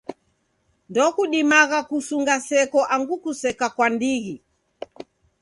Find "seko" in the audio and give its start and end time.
2.47-2.79